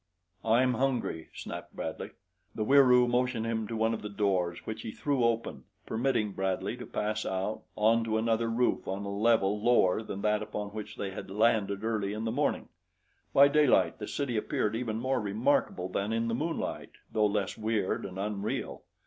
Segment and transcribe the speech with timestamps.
[0.43, 2.09] "I'm hungry," snapped Bradley.
[2.55, 6.75] The Wieroo motioned him to one of the doors which he threw open, permitting Bradley
[6.77, 11.11] to pass out onto another roof on a level lower than that upon which they
[11.11, 12.69] had landed earlier in the morning.
[13.31, 18.03] By daylight the city appeared even more remarkable than in the moonlight, though less weird
[18.03, 18.81] and unreal.